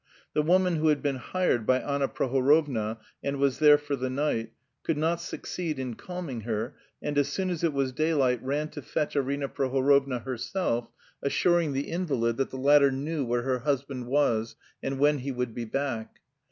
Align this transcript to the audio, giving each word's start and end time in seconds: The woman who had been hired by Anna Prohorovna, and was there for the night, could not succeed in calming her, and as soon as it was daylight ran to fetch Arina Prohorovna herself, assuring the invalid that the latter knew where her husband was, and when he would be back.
The 0.33 0.41
woman 0.41 0.77
who 0.77 0.87
had 0.87 1.03
been 1.03 1.17
hired 1.17 1.67
by 1.67 1.77
Anna 1.79 2.07
Prohorovna, 2.07 2.97
and 3.23 3.37
was 3.37 3.59
there 3.59 3.77
for 3.77 3.95
the 3.95 4.09
night, 4.09 4.51
could 4.81 4.97
not 4.97 5.21
succeed 5.21 5.77
in 5.77 5.93
calming 5.93 6.41
her, 6.41 6.75
and 7.03 7.19
as 7.19 7.27
soon 7.27 7.51
as 7.51 7.63
it 7.63 7.71
was 7.71 7.91
daylight 7.91 8.41
ran 8.41 8.69
to 8.69 8.81
fetch 8.81 9.15
Arina 9.15 9.47
Prohorovna 9.47 10.23
herself, 10.23 10.89
assuring 11.21 11.73
the 11.73 11.87
invalid 11.87 12.37
that 12.37 12.49
the 12.49 12.57
latter 12.57 12.89
knew 12.91 13.23
where 13.23 13.43
her 13.43 13.59
husband 13.59 14.07
was, 14.07 14.55
and 14.81 14.97
when 14.97 15.19
he 15.19 15.31
would 15.31 15.53
be 15.53 15.65
back. 15.65 16.19